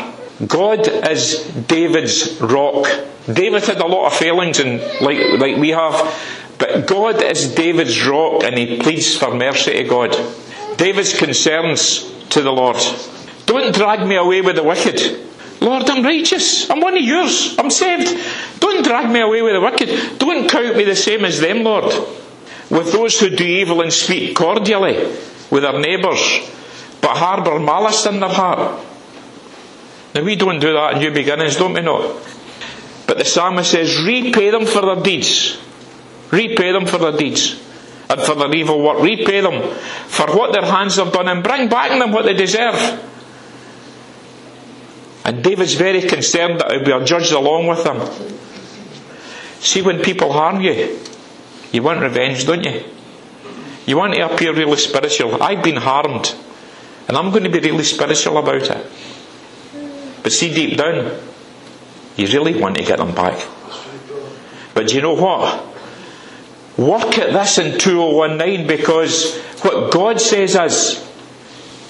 God 0.45 0.87
is 0.87 1.43
David's 1.67 2.39
rock. 2.41 2.87
David 3.31 3.63
had 3.63 3.79
a 3.79 3.87
lot 3.87 4.07
of 4.07 4.13
failings, 4.13 4.59
and 4.59 4.79
like, 5.01 5.39
like 5.39 5.57
we 5.57 5.69
have, 5.69 6.13
but 6.57 6.87
God 6.87 7.21
is 7.21 7.53
David's 7.53 8.05
rock, 8.05 8.43
and 8.43 8.57
he 8.57 8.79
pleads 8.79 9.17
for 9.17 9.33
mercy 9.33 9.73
to 9.73 9.83
God. 9.83 10.17
David's 10.77 11.17
concerns 11.17 12.11
to 12.29 12.41
the 12.41 12.51
Lord. 12.51 12.77
Don't 13.45 13.73
drag 13.73 14.07
me 14.07 14.15
away 14.15 14.41
with 14.41 14.55
the 14.55 14.63
wicked. 14.63 15.19
Lord, 15.61 15.89
I'm 15.89 16.03
righteous. 16.03 16.69
I'm 16.69 16.81
one 16.81 16.97
of 16.97 17.03
yours. 17.03 17.55
I'm 17.57 17.69
saved. 17.69 18.19
Don't 18.59 18.83
drag 18.83 19.09
me 19.09 19.21
away 19.21 19.41
with 19.41 19.53
the 19.53 19.61
wicked. 19.61 20.19
Don't 20.19 20.49
count 20.49 20.75
me 20.75 20.83
the 20.83 20.95
same 20.95 21.23
as 21.23 21.39
them, 21.39 21.63
Lord. 21.63 21.85
With 22.69 22.91
those 22.91 23.19
who 23.19 23.29
do 23.29 23.45
evil 23.45 23.81
and 23.81 23.93
speak 23.93 24.35
cordially 24.35 24.95
with 25.51 25.63
their 25.63 25.79
neighbours, 25.79 26.19
but 27.01 27.15
harbour 27.15 27.59
malice 27.59 28.05
in 28.05 28.19
their 28.19 28.29
heart. 28.29 28.83
Now, 30.13 30.23
we 30.23 30.35
don't 30.35 30.59
do 30.59 30.73
that 30.73 30.93
in 30.93 30.99
new 30.99 31.11
beginnings, 31.11 31.55
don't 31.55 31.73
we 31.73 31.81
not? 31.81 32.15
But 33.07 33.17
the 33.17 33.25
psalmist 33.25 33.71
says, 33.71 34.01
repay 34.03 34.51
them 34.51 34.65
for 34.65 34.81
their 34.81 35.03
deeds. 35.03 35.59
Repay 36.31 36.71
them 36.71 36.85
for 36.85 36.97
their 36.97 37.17
deeds 37.17 37.59
and 38.09 38.21
for 38.21 38.35
their 38.35 38.53
evil 38.55 38.81
work. 38.81 39.01
Repay 39.01 39.41
them 39.41 39.61
for 40.07 40.27
what 40.35 40.53
their 40.53 40.65
hands 40.65 40.95
have 40.95 41.11
done 41.11 41.27
and 41.27 41.43
bring 41.43 41.69
back 41.69 41.89
them 41.89 42.11
what 42.11 42.25
they 42.25 42.33
deserve. 42.33 42.75
And 45.25 45.43
David's 45.43 45.75
very 45.75 46.01
concerned 46.01 46.59
that 46.59 46.85
we 46.85 46.91
are 46.91 47.03
judged 47.03 47.31
along 47.31 47.67
with 47.67 47.83
them. 47.83 48.01
See, 49.59 49.81
when 49.81 50.01
people 50.01 50.33
harm 50.33 50.61
you, 50.61 50.99
you 51.71 51.81
want 51.81 52.01
revenge, 52.01 52.45
don't 52.45 52.63
you? 52.63 52.83
You 53.85 53.97
want 53.97 54.13
to 54.13 54.21
appear 54.21 54.53
really 54.53 54.77
spiritual. 54.77 55.41
I've 55.41 55.63
been 55.63 55.77
harmed, 55.77 56.35
and 57.07 57.17
I'm 57.17 57.31
going 57.31 57.43
to 57.43 57.49
be 57.49 57.59
really 57.59 57.83
spiritual 57.83 58.37
about 58.37 58.63
it. 58.63 58.85
But 60.23 60.31
see, 60.31 60.53
deep 60.53 60.77
down, 60.77 61.19
you 62.15 62.27
really 62.27 62.59
want 62.59 62.77
to 62.77 62.83
get 62.83 62.97
them 62.97 63.13
back. 63.13 63.45
But 64.73 64.87
do 64.87 64.95
you 64.95 65.01
know 65.01 65.13
what? 65.15 65.65
Work 66.77 67.19
at 67.19 67.33
this 67.33 67.57
in 67.59 67.77
2019 67.77 68.65
because 68.65 69.37
what 69.61 69.91
God 69.91 70.19
says 70.19 70.55
is, 70.55 71.09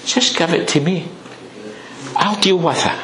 just 0.04 0.36
give 0.36 0.52
it 0.52 0.68
to 0.68 0.80
me. 0.80 1.08
I'll 2.16 2.40
deal 2.40 2.58
with 2.58 2.84
it. 2.84 3.00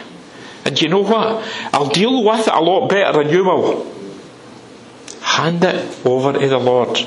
And 0.67 0.77
do 0.77 0.85
you 0.85 0.91
know 0.91 1.03
what? 1.03 1.49
I'll 1.73 1.89
deal 1.89 2.23
with 2.23 2.47
it 2.47 2.53
a 2.53 2.61
lot 2.61 2.89
better 2.89 3.23
than 3.23 3.33
you 3.33 3.45
will. 3.45 3.91
Hand 5.23 5.65
it 5.65 6.07
over 6.07 6.39
to 6.39 6.49
the 6.49 6.59
Lord. 6.59 6.99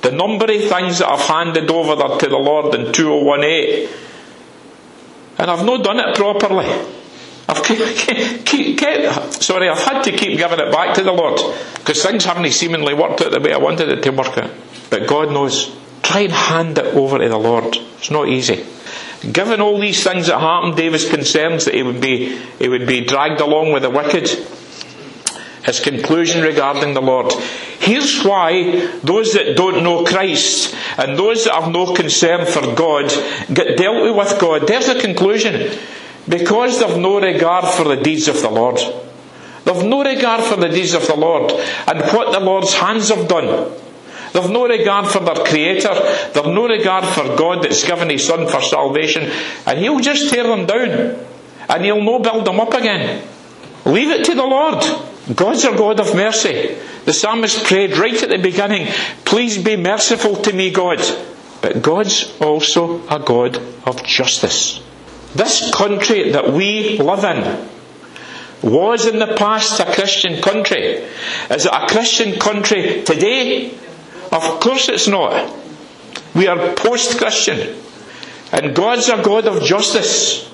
The 0.00 0.12
number 0.12 0.46
of 0.46 0.64
things 0.64 1.00
that 1.00 1.08
I've 1.08 1.20
handed 1.20 1.70
over 1.70 2.18
to 2.18 2.26
the 2.26 2.38
Lord 2.38 2.74
in 2.74 2.92
2018, 2.92 3.88
and 5.36 5.50
I've 5.50 5.64
not 5.66 5.84
done 5.84 6.00
it 6.00 6.16
properly. 6.16 6.99
I've 7.50 7.64
keep, 7.64 8.46
keep, 8.46 8.78
keep, 8.78 9.32
sorry, 9.42 9.68
I've 9.68 9.78
had 9.78 10.02
to 10.02 10.12
keep 10.12 10.38
giving 10.38 10.60
it 10.60 10.70
back 10.70 10.94
to 10.94 11.02
the 11.02 11.12
Lord 11.12 11.40
because 11.74 12.00
things 12.00 12.24
haven't 12.24 12.48
seemingly 12.52 12.94
worked 12.94 13.22
out 13.22 13.32
the 13.32 13.40
way 13.40 13.52
I 13.52 13.58
wanted 13.58 13.88
it 13.88 14.02
to 14.04 14.10
work 14.10 14.38
out. 14.38 14.52
But 14.88 15.08
God 15.08 15.32
knows. 15.32 15.76
Try 16.02 16.20
and 16.20 16.32
hand 16.32 16.78
it 16.78 16.94
over 16.94 17.18
to 17.18 17.28
the 17.28 17.38
Lord. 17.38 17.76
It's 17.98 18.10
not 18.10 18.28
easy. 18.28 18.64
Given 19.32 19.60
all 19.60 19.78
these 19.78 20.02
things 20.02 20.28
that 20.28 20.38
happened, 20.38 20.76
David's 20.76 21.08
concerns 21.08 21.64
that 21.64 21.74
he 21.74 21.82
would 21.82 22.00
be, 22.00 22.38
he 22.58 22.68
would 22.68 22.86
be 22.86 23.04
dragged 23.04 23.40
along 23.40 23.72
with 23.72 23.82
the 23.82 23.90
wicked, 23.90 24.28
his 25.64 25.80
conclusion 25.80 26.42
regarding 26.42 26.94
the 26.94 27.02
Lord. 27.02 27.32
Here's 27.80 28.22
why 28.22 28.86
those 29.02 29.34
that 29.34 29.56
don't 29.56 29.82
know 29.82 30.04
Christ 30.04 30.74
and 30.96 31.18
those 31.18 31.44
that 31.44 31.54
have 31.54 31.72
no 31.72 31.94
concern 31.94 32.46
for 32.46 32.74
God 32.74 33.10
get 33.52 33.76
dealt 33.76 34.16
with 34.16 34.38
God. 34.40 34.66
There's 34.66 34.86
the 34.86 35.00
conclusion. 35.00 35.76
Because 36.28 36.80
they've 36.80 36.98
no 36.98 37.20
regard 37.20 37.66
for 37.66 37.84
the 37.84 37.96
deeds 37.96 38.28
of 38.28 38.40
the 38.40 38.50
Lord. 38.50 38.78
They've 39.64 39.84
no 39.84 40.02
regard 40.02 40.42
for 40.44 40.56
the 40.56 40.68
deeds 40.68 40.94
of 40.94 41.06
the 41.06 41.16
Lord 41.16 41.50
and 41.50 42.00
what 42.12 42.32
the 42.32 42.40
Lord's 42.40 42.74
hands 42.74 43.08
have 43.10 43.28
done. 43.28 43.70
They've 44.32 44.50
no 44.50 44.66
regard 44.66 45.08
for 45.08 45.20
their 45.20 45.44
Creator. 45.44 45.94
They've 46.32 46.46
no 46.46 46.68
regard 46.68 47.04
for 47.04 47.36
God 47.36 47.64
that's 47.64 47.84
given 47.84 48.10
His 48.10 48.26
Son 48.26 48.46
for 48.46 48.60
salvation. 48.62 49.30
And 49.66 49.78
He'll 49.78 50.00
just 50.00 50.32
tear 50.32 50.44
them 50.44 50.66
down. 50.66 51.16
And 51.68 51.84
He'll 51.84 52.02
no 52.02 52.20
build 52.20 52.46
them 52.46 52.60
up 52.60 52.72
again. 52.74 53.26
Leave 53.84 54.10
it 54.10 54.24
to 54.26 54.34
the 54.34 54.44
Lord. 54.44 54.84
God's 55.34 55.64
a 55.64 55.76
God 55.76 56.00
of 56.00 56.14
mercy. 56.14 56.76
The 57.04 57.12
psalmist 57.12 57.64
prayed 57.64 57.96
right 57.96 58.22
at 58.22 58.28
the 58.28 58.38
beginning, 58.38 58.88
Please 59.24 59.62
be 59.62 59.76
merciful 59.76 60.36
to 60.36 60.52
me, 60.52 60.70
God. 60.70 61.00
But 61.60 61.82
God's 61.82 62.34
also 62.40 63.06
a 63.08 63.18
God 63.18 63.56
of 63.84 64.02
justice. 64.04 64.80
This 65.34 65.70
country 65.72 66.32
that 66.32 66.52
we 66.52 66.98
live 66.98 67.24
in 67.24 67.68
was 68.62 69.06
in 69.06 69.18
the 69.18 69.34
past 69.36 69.80
a 69.80 69.84
Christian 69.86 70.42
country. 70.42 71.04
Is 71.50 71.66
it 71.66 71.72
a 71.72 71.86
Christian 71.86 72.38
country 72.38 73.02
today? 73.02 73.72
Of 74.32 74.60
course 74.60 74.88
it's 74.88 75.08
not. 75.08 75.56
We 76.34 76.46
are 76.46 76.74
post 76.74 77.18
Christian. 77.18 77.76
And 78.52 78.74
God's 78.74 79.08
a 79.08 79.22
God 79.22 79.46
of 79.46 79.62
justice. 79.62 80.50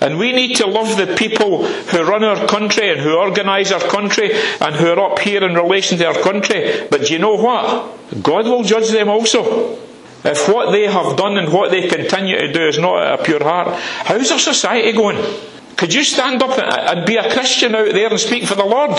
And 0.00 0.18
we 0.18 0.32
need 0.32 0.56
to 0.56 0.66
love 0.66 0.96
the 0.96 1.14
people 1.14 1.64
who 1.64 2.02
run 2.02 2.24
our 2.24 2.48
country 2.48 2.90
and 2.90 3.00
who 3.00 3.16
organise 3.16 3.70
our 3.70 3.80
country 3.80 4.32
and 4.60 4.74
who 4.74 4.88
are 4.88 5.12
up 5.12 5.18
here 5.20 5.44
in 5.44 5.54
relation 5.54 5.98
to 5.98 6.06
our 6.06 6.20
country. 6.20 6.88
But 6.90 7.06
do 7.06 7.12
you 7.12 7.20
know 7.20 7.36
what? 7.36 8.22
God 8.22 8.46
will 8.46 8.64
judge 8.64 8.90
them 8.90 9.08
also. 9.08 9.78
If 10.24 10.48
what 10.48 10.70
they 10.70 10.86
have 10.86 11.16
done 11.16 11.36
and 11.36 11.52
what 11.52 11.70
they 11.70 11.88
continue 11.88 12.38
to 12.38 12.52
do 12.52 12.68
is 12.68 12.78
not 12.78 13.20
a 13.20 13.22
pure 13.22 13.42
heart, 13.42 13.74
how's 13.78 14.30
our 14.30 14.38
society 14.38 14.92
going? 14.92 15.18
Could 15.76 15.92
you 15.92 16.04
stand 16.04 16.42
up 16.42 16.56
and 16.58 17.04
be 17.04 17.16
a 17.16 17.32
Christian 17.32 17.74
out 17.74 17.92
there 17.92 18.08
and 18.08 18.20
speak 18.20 18.44
for 18.44 18.54
the 18.54 18.64
Lord? 18.64 18.96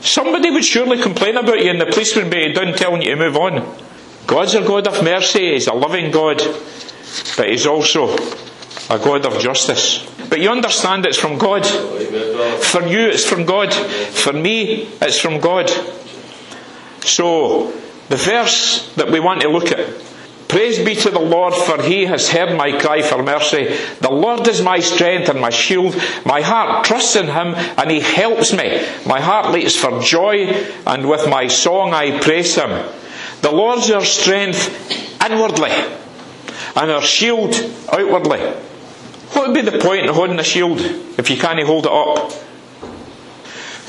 Somebody 0.00 0.50
would 0.50 0.64
surely 0.64 1.02
complain 1.02 1.36
about 1.36 1.64
you 1.64 1.70
and 1.70 1.80
the 1.80 1.86
police 1.86 2.14
would 2.14 2.30
be 2.30 2.52
down 2.52 2.74
telling 2.74 3.02
you 3.02 3.10
to 3.10 3.16
move 3.16 3.36
on. 3.36 3.76
God's 4.26 4.54
a 4.54 4.60
God 4.60 4.86
of 4.86 5.02
mercy, 5.02 5.54
He's 5.54 5.66
a 5.66 5.74
loving 5.74 6.12
God, 6.12 6.38
but 7.36 7.48
He's 7.48 7.66
also 7.66 8.14
a 8.90 8.98
God 8.98 9.26
of 9.26 9.40
justice. 9.40 10.06
But 10.28 10.40
you 10.40 10.50
understand 10.50 11.04
it's 11.04 11.18
from 11.18 11.36
God. 11.36 11.66
For 11.66 12.86
you, 12.86 13.08
it's 13.08 13.24
from 13.24 13.44
God. 13.44 13.72
For 13.74 14.32
me, 14.32 14.88
it's 15.02 15.18
from 15.18 15.40
God. 15.40 15.68
So, 17.02 17.72
the 18.08 18.16
verse 18.16 18.92
that 18.94 19.10
we 19.10 19.20
want 19.20 19.40
to 19.40 19.48
look 19.48 19.72
at 19.72 20.13
Praise 20.48 20.84
be 20.84 20.94
to 20.94 21.10
the 21.10 21.20
Lord, 21.20 21.54
for 21.54 21.82
he 21.82 22.04
has 22.06 22.30
heard 22.30 22.56
my 22.56 22.78
cry 22.78 23.02
for 23.02 23.22
mercy. 23.22 23.76
The 24.00 24.10
Lord 24.12 24.46
is 24.46 24.62
my 24.62 24.80
strength 24.80 25.28
and 25.28 25.40
my 25.40 25.50
shield. 25.50 25.94
My 26.24 26.42
heart 26.42 26.84
trusts 26.84 27.16
in 27.16 27.26
him, 27.26 27.54
and 27.54 27.90
he 27.90 28.00
helps 28.00 28.52
me. 28.52 28.86
My 29.06 29.20
heart 29.20 29.52
leaps 29.52 29.74
for 29.74 30.00
joy, 30.00 30.46
and 30.86 31.08
with 31.08 31.28
my 31.28 31.48
song 31.48 31.92
I 31.92 32.20
praise 32.20 32.54
him. 32.54 32.70
The 33.40 33.50
Lord's 33.50 33.90
our 33.90 34.04
strength 34.04 34.70
inwardly, 35.24 35.70
and 36.76 36.90
our 36.90 37.02
shield 37.02 37.54
outwardly. 37.90 38.40
What 39.32 39.48
would 39.48 39.54
be 39.54 39.62
the 39.62 39.78
point 39.78 40.06
in 40.06 40.14
holding 40.14 40.38
a 40.38 40.44
shield 40.44 40.80
if 40.80 41.30
you 41.30 41.36
can't 41.36 41.62
hold 41.64 41.86
it 41.86 41.92
up? 41.92 42.32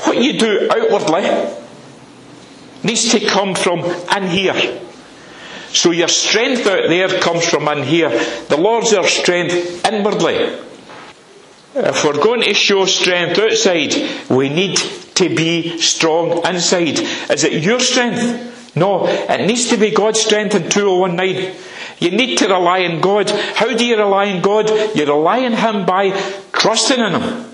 What 0.04 0.18
you 0.18 0.38
do 0.38 0.68
outwardly 0.70 1.54
needs 2.82 3.10
to 3.12 3.20
come 3.20 3.54
from 3.54 3.80
in 3.80 4.28
here. 4.28 4.80
So 5.76 5.90
your 5.90 6.08
strength 6.08 6.66
out 6.66 6.88
there 6.88 7.20
comes 7.20 7.44
from 7.44 7.68
in 7.68 7.82
here. 7.82 8.08
The 8.48 8.56
Lord's 8.56 8.94
our 8.94 9.06
strength 9.06 9.84
inwardly. 9.86 10.36
If 11.74 12.02
we're 12.02 12.14
going 12.14 12.40
to 12.40 12.54
show 12.54 12.86
strength 12.86 13.38
outside, 13.38 13.94
we 14.30 14.48
need 14.48 14.78
to 15.16 15.28
be 15.28 15.78
strong 15.78 16.46
inside. 16.46 16.98
Is 17.30 17.44
it 17.44 17.62
your 17.62 17.78
strength? 17.80 18.74
No, 18.74 19.06
it 19.06 19.46
needs 19.46 19.68
to 19.68 19.76
be 19.76 19.90
God's 19.90 20.20
strength 20.20 20.54
in 20.54 20.70
2019. 20.70 21.54
You 21.98 22.10
need 22.10 22.38
to 22.38 22.48
rely 22.48 22.84
on 22.86 23.02
God. 23.02 23.28
How 23.28 23.76
do 23.76 23.84
you 23.84 23.98
rely 23.98 24.30
on 24.32 24.40
God? 24.40 24.70
You 24.96 25.04
rely 25.04 25.44
on 25.44 25.52
Him 25.52 25.84
by 25.84 26.10
trusting 26.52 26.98
in 26.98 27.20
Him. 27.20 27.44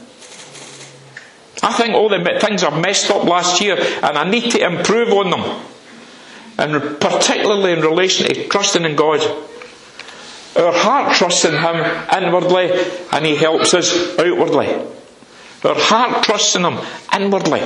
I 1.64 1.73
think 1.73 1.95
all 1.95 2.09
the 2.09 2.38
things 2.41 2.62
I've 2.62 2.81
messed 2.81 3.11
up 3.11 3.25
last 3.25 3.61
year 3.61 3.76
and 3.76 4.17
I 4.17 4.31
need 4.31 4.52
to 4.52 4.64
improve 4.64 5.12
on 5.12 5.31
them 5.31 5.62
and 6.59 7.00
particularly 7.00 7.73
in 7.73 7.80
relation 7.80 8.26
to 8.26 8.49
trusting 8.49 8.85
in 8.85 8.97
God. 8.97 9.21
Our 10.56 10.73
heart 10.73 11.16
trusts 11.16 11.44
in 11.44 11.52
Him 11.52 11.76
inwardly, 12.23 12.71
and 13.11 13.25
He 13.25 13.37
helps 13.37 13.73
us 13.75 14.18
outwardly. 14.18 14.68
Our 15.64 15.78
heart 15.78 16.25
trusts 16.25 16.56
in 16.56 16.64
Him 16.64 16.78
inwardly. 17.14 17.62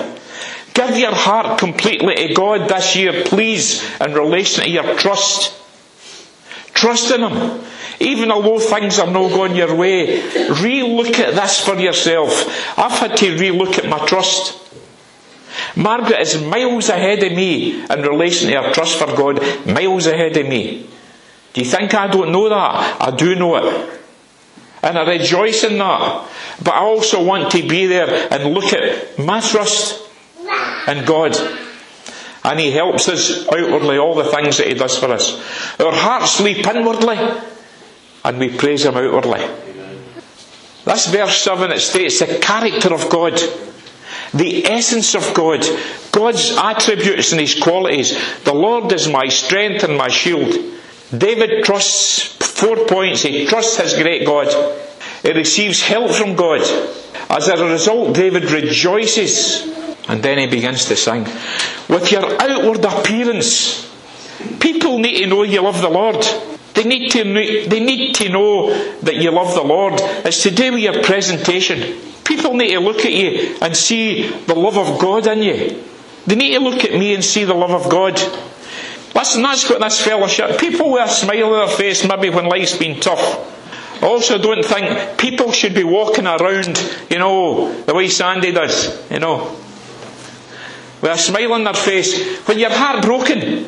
Give 0.75 0.97
your 0.99 1.15
heart 1.15 1.59
completely 1.59 2.15
to 2.15 2.35
God 2.35 2.69
this 2.69 2.95
year, 2.97 3.25
please, 3.25 3.83
in 4.01 4.13
relation 4.13 4.65
to 4.65 4.71
your 4.71 4.95
trust. 4.97 5.55
Trust 6.75 7.11
in 7.11 7.23
Him. 7.23 7.65
Even 7.99 8.31
although 8.31 8.59
things 8.59 8.99
are 8.99 9.11
not 9.11 9.31
going 9.31 9.57
your 9.57 9.75
way, 9.75 10.21
re 10.63 10.83
look 10.83 11.19
at 11.19 11.35
this 11.35 11.59
for 11.59 11.77
yourself. 11.77 12.79
I've 12.79 12.93
had 12.93 13.17
to 13.17 13.39
re 13.39 13.51
look 13.51 13.79
at 13.79 13.89
my 13.89 14.05
trust. 14.07 14.63
Margaret 15.77 16.21
is 16.21 16.43
miles 16.43 16.89
ahead 16.89 17.23
of 17.23 17.33
me 17.33 17.85
in 17.85 18.03
relation 18.03 18.49
to 18.51 18.63
her 18.63 18.73
trust 18.73 18.99
for 18.99 19.15
God, 19.15 19.41
miles 19.67 20.07
ahead 20.07 20.37
of 20.37 20.47
me. 20.47 20.89
Do 21.53 21.61
you 21.61 21.67
think 21.67 21.95
I 21.95 22.07
don't 22.09 22.33
know 22.33 22.49
that? 22.49 23.01
I 23.01 23.15
do 23.15 23.35
know 23.35 23.57
it. 23.57 24.01
And 24.83 24.99
I 24.99 25.09
rejoice 25.09 25.65
in 25.65 25.79
that. 25.79 26.29
But 26.63 26.75
I 26.75 26.81
also 26.81 27.25
want 27.25 27.51
to 27.53 27.69
be 27.69 27.87
there 27.87 28.33
and 28.33 28.55
look 28.55 28.73
at 28.73 29.19
my 29.19 29.41
trust 29.41 30.03
in 30.89 31.05
God. 31.05 31.37
And 32.45 32.61
He 32.61 32.71
helps 32.71 33.09
us 33.09 33.47
outwardly, 33.49 33.99
all 33.99 34.15
the 34.15 34.25
things 34.25 34.59
that 34.59 34.69
He 34.69 34.75
does 34.75 34.99
for 34.99 35.11
us. 35.13 35.35
Our 35.81 35.93
hearts 35.93 36.41
leap 36.41 36.67
inwardly, 36.67 37.19
and 38.25 38.39
we 38.39 38.57
praise 38.57 38.85
Him 38.85 38.97
outwardly. 38.97 39.41
This 40.85 41.07
verse 41.09 41.43
7 41.43 41.73
it 41.73 41.81
states 41.81 42.21
the 42.21 42.39
character 42.39 42.95
of 42.95 43.11
God, 43.11 43.41
the 44.35 44.67
essence 44.67 45.15
of 45.15 45.35
God, 45.35 45.65
God's 46.13 46.53
attributes 46.57 47.33
and 47.33 47.41
His 47.41 47.61
qualities. 47.61 48.17
The 48.45 48.55
Lord 48.55 48.93
is 48.93 49.09
my 49.09 49.29
strength 49.29 49.85
and 49.85 49.97
my 49.97 50.09
shield. 50.09 50.55
David 51.17 51.65
trusts 51.65 52.37
four 52.59 52.87
points. 52.87 53.23
He 53.23 53.47
trusts 53.47 53.77
his 53.77 53.95
great 53.95 54.27
God. 54.27 54.49
He 55.23 55.33
receives 55.33 55.83
help 55.83 56.11
from 56.11 56.35
God. 56.35 56.63
As 57.29 57.49
a 57.49 57.65
result, 57.65 58.15
David 58.15 58.51
rejoices. 58.51 59.63
And 60.09 60.23
then 60.23 60.39
he 60.39 60.47
begins 60.47 60.85
to 60.87 60.97
sing. 60.97 61.25
With 61.89 62.11
your 62.11 62.41
outward 62.41 62.85
appearance, 62.85 63.91
people 64.61 64.99
need 64.99 65.19
to 65.19 65.27
know 65.27 65.43
you 65.43 65.63
love 65.63 65.81
the 65.81 65.89
Lord. 65.89 66.25
They 66.77 66.85
need 66.85 67.11
to 67.13 67.25
know, 67.25 67.67
they 67.67 67.81
need 67.81 68.15
to 68.17 68.29
know 68.29 68.73
that 69.01 69.17
you 69.17 69.31
love 69.31 69.55
the 69.55 69.63
Lord. 69.63 69.95
It's 69.97 70.43
to 70.43 70.51
do 70.51 70.73
with 70.73 70.83
your 70.83 71.03
presentation. 71.03 71.99
People 72.23 72.55
need 72.55 72.73
to 72.73 72.81
look 72.81 73.05
at 73.05 73.13
you 73.13 73.57
and 73.63 73.75
see 73.75 74.29
the 74.29 74.55
love 74.55 74.77
of 74.77 74.99
God 75.01 75.27
in 75.27 75.43
you. 75.43 75.83
They 76.27 76.35
need 76.35 76.53
to 76.53 76.61
look 76.61 76.85
at 76.85 76.93
me 76.93 77.15
and 77.15 77.25
see 77.25 77.45
the 77.45 77.55
love 77.55 77.71
of 77.71 77.91
God. 77.91 78.21
Listen, 79.15 79.43
that's 79.43 79.67
got 79.67 79.81
this 79.81 80.03
fellowship. 80.03 80.59
People 80.59 80.93
with 80.93 81.09
a 81.09 81.09
smile 81.09 81.55
on 81.55 81.67
their 81.67 81.77
face, 81.77 82.07
maybe 82.07 82.29
when 82.29 82.45
life's 82.45 82.77
been 82.77 83.01
tough. 83.01 83.55
I 84.03 84.07
also 84.07 84.37
don't 84.37 84.63
think 84.63 85.19
people 85.19 85.53
should 85.53 85.75
be 85.75 85.85
walking 85.85 86.27
around, 86.27 86.79
you 87.09 87.19
know, 87.19 87.73
the 87.85 87.95
way 87.95 88.09
Sandy 88.09 88.53
does, 88.53 89.11
you 89.11 89.19
know, 89.19 89.57
with 91.01 91.11
a 91.11 91.17
smile 91.17 91.55
on 91.55 91.65
their 91.65 91.73
face 91.73 92.39
when 92.47 92.59
you're 92.59 92.69
heartbroken. 92.69 93.67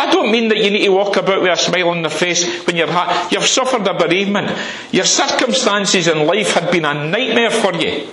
I 0.00 0.10
don't 0.10 0.32
mean 0.32 0.48
that 0.48 0.56
you 0.56 0.70
need 0.70 0.86
to 0.86 0.92
walk 0.92 1.18
about 1.18 1.42
with 1.42 1.52
a 1.52 1.56
smile 1.58 1.90
on 1.90 2.00
your 2.00 2.08
face 2.08 2.64
when 2.66 2.74
you're 2.74 2.90
heart, 2.90 3.30
you've 3.30 3.44
suffered 3.46 3.86
a 3.86 3.92
bereavement. 3.92 4.50
Your 4.92 5.04
circumstances 5.04 6.08
in 6.08 6.26
life 6.26 6.54
had 6.54 6.72
been 6.72 6.86
a 6.86 6.94
nightmare 6.94 7.50
for 7.50 7.74
you. 7.74 8.08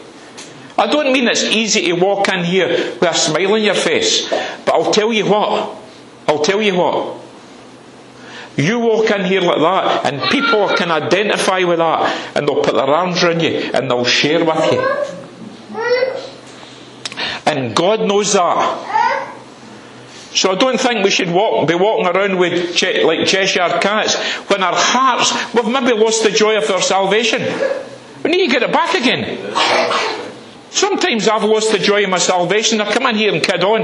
I 0.77 0.87
don't 0.91 1.13
mean 1.13 1.29
it's 1.29 1.45
easy 1.45 1.85
to 1.85 1.93
walk 1.93 2.27
in 2.27 2.43
here 2.43 2.67
with 2.67 3.03
a 3.03 3.13
smile 3.13 3.53
on 3.53 3.63
your 3.63 3.73
face, 3.73 4.29
but 4.29 4.73
I'll 4.75 4.91
tell 4.91 5.13
you 5.13 5.27
what. 5.27 5.77
I'll 6.27 6.43
tell 6.43 6.61
you 6.61 6.75
what. 6.75 7.21
You 8.57 8.79
walk 8.79 9.09
in 9.11 9.23
here 9.23 9.39
like 9.39 9.59
that, 9.59 10.11
and 10.11 10.29
people 10.29 10.67
can 10.75 10.91
identify 10.91 11.63
with 11.63 11.77
that, 11.77 12.35
and 12.35 12.45
they'll 12.45 12.63
put 12.63 12.73
their 12.73 12.83
arms 12.83 13.23
around 13.23 13.41
you, 13.41 13.71
and 13.73 13.89
they'll 13.89 14.03
share 14.03 14.43
with 14.43 14.73
you. 14.73 14.81
And 17.45 17.73
God 17.73 18.01
knows 18.01 18.33
that. 18.33 18.96
So 20.37 20.51
I 20.51 20.55
don't 20.55 20.79
think 20.79 21.03
we 21.03 21.09
should 21.09 21.31
walk, 21.31 21.67
be 21.67 21.73
walking 21.75 22.05
around 22.07 22.37
with 22.37 22.75
che- 22.75 23.03
like 23.03 23.25
Cheshire 23.25 23.79
cats 23.81 24.15
when 24.49 24.61
our 24.61 24.75
hearts, 24.75 25.33
we've 25.53 25.67
maybe 25.67 25.93
lost 25.97 26.23
the 26.23 26.29
joy 26.31 26.57
of 26.57 26.69
our 26.69 26.81
salvation. 26.81 27.41
We 28.23 28.29
need 28.31 28.45
to 28.47 28.51
get 28.59 28.63
it 28.63 28.71
back 28.71 28.93
again. 28.93 29.23
Sometimes 30.69 31.27
I've 31.27 31.43
lost 31.43 31.71
the 31.71 31.79
joy 31.79 32.03
of 32.03 32.09
my 32.09 32.19
salvation. 32.19 32.79
I 32.81 32.91
come 32.93 33.07
in 33.07 33.15
here 33.15 33.33
and 33.33 33.41
kid 33.43 33.63
on. 33.63 33.81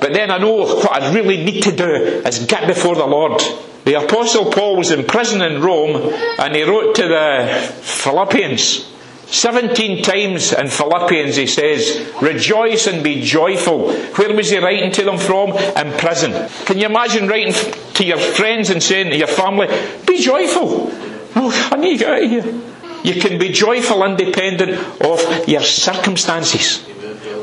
But 0.00 0.12
then 0.12 0.30
I 0.30 0.38
know 0.38 0.54
what 0.66 0.90
I 0.92 1.12
really 1.14 1.44
need 1.44 1.62
to 1.62 1.72
do 1.72 1.86
is 2.26 2.44
get 2.46 2.66
before 2.66 2.96
the 2.96 3.06
Lord. 3.06 3.40
The 3.84 3.94
Apostle 4.02 4.50
Paul 4.50 4.76
was 4.76 4.90
in 4.90 5.04
prison 5.06 5.42
in 5.42 5.62
Rome 5.62 6.12
and 6.38 6.56
he 6.56 6.64
wrote 6.64 6.96
to 6.96 7.02
the 7.06 7.70
Philippians. 7.82 8.90
17 9.34 10.02
times 10.02 10.52
in 10.52 10.68
Philippians 10.68 11.36
he 11.36 11.46
says, 11.46 12.12
Rejoice 12.22 12.86
and 12.86 13.02
be 13.02 13.20
joyful. 13.22 13.92
Where 13.92 14.34
was 14.34 14.50
he 14.50 14.58
writing 14.58 14.92
to 14.92 15.04
them 15.04 15.18
from? 15.18 15.50
In 15.50 15.98
prison. 15.98 16.48
Can 16.66 16.78
you 16.78 16.86
imagine 16.86 17.26
writing 17.26 17.52
to 17.94 18.04
your 18.04 18.18
friends 18.18 18.70
and 18.70 18.82
saying 18.82 19.10
to 19.10 19.16
your 19.16 19.26
family, 19.26 19.66
Be 20.06 20.20
joyful? 20.20 20.88
Oh, 21.36 21.70
I 21.72 21.76
need 21.76 21.98
to 21.98 22.04
get 22.04 22.12
out 22.12 22.22
of 22.22 22.30
here. 22.30 22.60
You 23.02 23.20
can 23.20 23.38
be 23.38 23.50
joyful 23.50 24.04
independent 24.04 24.78
of 25.02 25.48
your 25.48 25.62
circumstances. 25.62 26.86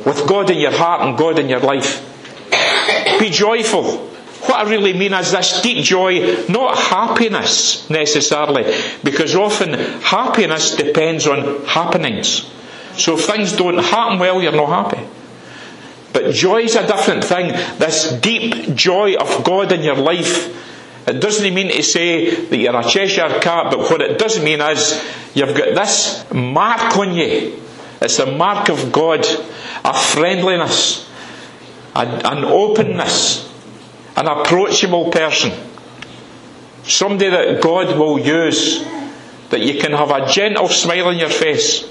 With 0.06 0.26
God 0.28 0.50
in 0.50 0.60
your 0.60 0.72
heart 0.72 1.02
and 1.02 1.18
God 1.18 1.40
in 1.40 1.50
your 1.50 1.60
life. 1.60 2.08
Be 3.20 3.30
joyful. 3.30 4.11
What 4.42 4.66
I 4.66 4.70
really 4.70 4.94
mean 4.94 5.14
is 5.14 5.32
this 5.32 5.62
deep 5.62 5.84
joy, 5.84 6.46
not 6.50 6.78
happiness 6.78 7.90
necessarily, 7.90 8.74
because 9.04 9.36
often 9.36 9.74
happiness 9.74 10.76
depends 10.76 11.28
on 11.28 11.64
happenings. 11.66 12.50
So 12.98 13.18
if 13.18 13.26
things 13.26 13.56
don't 13.56 13.78
happen 13.78 14.20
well, 14.20 14.42
you're 14.42 14.52
not 14.52 14.92
happy. 14.92 15.08
But 16.14 16.34
joy 16.34 16.62
is 16.62 16.76
a 16.76 16.86
different 16.86 17.24
thing. 17.24 17.50
This 17.78 18.12
deep 18.14 18.76
joy 18.76 19.16
of 19.16 19.44
God 19.44 19.72
in 19.72 19.82
your 19.82 19.96
life. 19.96 20.58
It 21.08 21.20
doesn't 21.20 21.54
mean 21.54 21.70
to 21.70 21.82
say 21.84 22.46
that 22.46 22.58
you're 22.58 22.76
a 22.76 22.84
Cheshire 22.84 23.40
cat, 23.42 23.68
but 23.72 23.80
what 23.80 24.02
it 24.02 24.20
does 24.20 24.42
mean 24.44 24.62
is 24.62 25.04
you've 25.34 25.56
got 25.58 25.74
this 25.76 26.26
mark 26.34 26.98
on 26.98 27.14
you. 27.14 27.60
It's 28.02 28.20
a 28.20 28.26
mark 28.26 28.70
of 28.70 28.92
God, 28.92 29.26
a 29.86 29.94
friendliness, 29.94 31.08
an 31.96 32.44
openness, 32.44 33.51
an 34.16 34.28
approachable 34.28 35.10
person. 35.12 35.52
Somebody 36.84 37.30
that 37.30 37.62
God 37.62 37.98
will 37.98 38.20
use, 38.20 38.84
that 39.50 39.62
you 39.62 39.80
can 39.80 39.92
have 39.92 40.12
a 40.12 40.28
gentle 40.32 40.68
smile 40.70 41.08
on 41.08 41.18
your 41.18 41.30
face, 41.30 41.88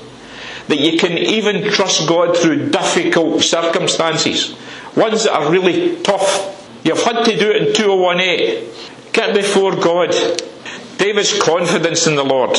that 0.68 0.78
you 0.78 0.98
can 0.98 1.16
even 1.18 1.70
trust 1.70 2.08
God 2.08 2.36
through 2.36 2.70
difficult 2.70 3.42
circumstances, 3.42 4.54
ones 4.96 5.24
that 5.24 5.32
are 5.32 5.50
really 5.50 5.96
tough. 6.02 6.56
You've 6.84 7.02
had 7.02 7.24
to 7.24 7.38
do 7.38 7.50
it 7.50 7.68
in 7.68 7.74
2018. 7.74 8.70
Get 9.12 9.34
before 9.34 9.76
God. 9.76 10.14
David's 10.98 11.40
confidence 11.40 12.06
in 12.06 12.14
the 12.14 12.24
Lord. 12.24 12.56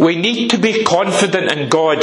We 0.00 0.16
need 0.16 0.48
to 0.50 0.58
be 0.58 0.82
confident 0.82 1.52
in 1.52 1.68
God. 1.68 2.02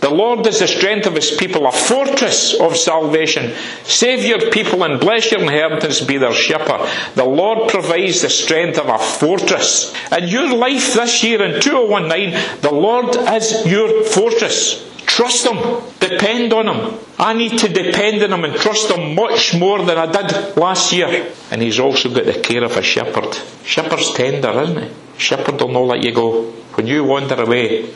The 0.00 0.08
Lord 0.08 0.46
is 0.46 0.60
the 0.60 0.66
strength 0.66 1.06
of 1.06 1.14
His 1.14 1.30
people, 1.30 1.66
a 1.66 1.72
fortress 1.72 2.58
of 2.58 2.74
salvation. 2.74 3.54
Save 3.84 4.24
your 4.24 4.50
people 4.50 4.82
and 4.82 4.98
bless 4.98 5.30
your 5.30 5.42
inheritance, 5.42 6.00
be 6.00 6.16
their 6.16 6.32
shepherd. 6.32 6.88
The 7.16 7.26
Lord 7.26 7.68
provides 7.68 8.22
the 8.22 8.30
strength 8.30 8.78
of 8.78 8.88
a 8.88 8.98
fortress. 8.98 9.94
In 10.10 10.28
your 10.28 10.56
life 10.56 10.94
this 10.94 11.22
year 11.22 11.42
in 11.42 11.60
2019, 11.60 12.60
the 12.62 12.72
Lord 12.72 13.14
is 13.14 13.66
your 13.66 14.04
fortress. 14.04 14.93
Trust 15.06 15.46
Him. 15.46 15.82
Depend 16.00 16.52
on 16.52 16.68
Him. 16.68 16.98
I 17.18 17.32
need 17.34 17.58
to 17.58 17.68
depend 17.68 18.22
on 18.22 18.32
Him 18.32 18.44
and 18.44 18.54
trust 18.54 18.90
Him 18.90 19.14
much 19.14 19.54
more 19.54 19.82
than 19.84 19.98
I 19.98 20.10
did 20.10 20.56
last 20.56 20.92
year. 20.92 21.32
And 21.50 21.62
He's 21.62 21.78
also 21.78 22.12
got 22.12 22.24
the 22.26 22.40
care 22.40 22.64
of 22.64 22.76
a 22.76 22.82
shepherd. 22.82 23.34
Shepherd's 23.64 24.12
tender, 24.12 24.50
isn't 24.62 24.82
he? 24.82 24.90
Shepherd 25.18 25.60
will 25.60 25.68
not 25.68 25.80
let 25.80 26.04
you 26.04 26.12
go. 26.12 26.42
When 26.74 26.86
you 26.86 27.04
wander 27.04 27.40
away, 27.40 27.90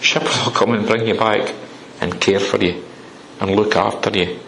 shepherd 0.00 0.44
will 0.44 0.52
come 0.52 0.72
and 0.72 0.86
bring 0.86 1.06
you 1.06 1.14
back 1.14 1.54
and 2.00 2.20
care 2.20 2.40
for 2.40 2.62
you 2.62 2.84
and 3.40 3.56
look 3.56 3.74
after 3.76 4.10
you 4.10 4.38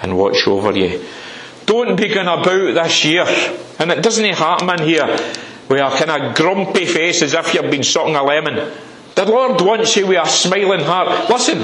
and 0.00 0.16
watch 0.16 0.46
over 0.46 0.76
you. 0.76 1.04
Don't 1.66 1.96
be 1.96 2.08
going 2.08 2.26
about 2.26 2.44
this 2.44 3.04
year, 3.04 3.26
and 3.78 3.90
it 3.90 4.02
doesn't 4.02 4.24
happen 4.24 4.68
in 4.80 4.88
here 4.88 5.06
with 5.68 5.80
a 5.80 6.04
kind 6.04 6.10
of 6.10 6.34
grumpy 6.34 6.86
face 6.86 7.22
as 7.22 7.34
if 7.34 7.54
you've 7.54 7.70
been 7.70 7.82
sucking 7.82 8.16
a 8.16 8.22
lemon. 8.22 8.72
The 9.14 9.24
Lord 9.26 9.60
wants 9.60 9.96
you 9.96 10.06
with 10.06 10.18
a 10.18 10.28
smiling 10.28 10.80
heart. 10.80 11.28
Listen, 11.28 11.60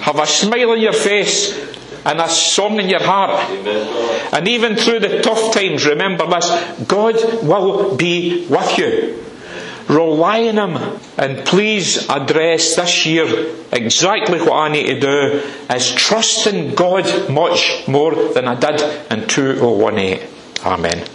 have 0.00 0.18
a 0.18 0.26
smile 0.26 0.70
on 0.70 0.80
your 0.80 0.92
face 0.92 1.66
and 2.04 2.20
a 2.20 2.28
song 2.28 2.78
in 2.80 2.88
your 2.88 3.02
heart. 3.02 3.50
And 4.32 4.46
even 4.48 4.76
through 4.76 5.00
the 5.00 5.20
tough 5.22 5.52
times, 5.52 5.86
remember 5.86 6.26
this 6.26 6.86
God 6.86 7.16
will 7.44 7.96
be 7.96 8.46
with 8.48 8.78
you. 8.78 9.22
Rely 9.88 10.48
on 10.48 10.58
Him. 10.58 11.00
And 11.16 11.46
please 11.46 12.08
address 12.08 12.76
this 12.76 13.06
year 13.06 13.54
exactly 13.72 14.40
what 14.40 14.54
I 14.54 14.68
need 14.68 14.86
to 14.86 15.00
do 15.00 15.42
is 15.70 15.92
trust 15.92 16.46
in 16.46 16.74
God 16.74 17.30
much 17.30 17.86
more 17.86 18.32
than 18.32 18.48
I 18.48 18.54
did 18.54 18.80
in 19.10 19.28
2018. 19.28 20.28
Amen. 20.64 21.06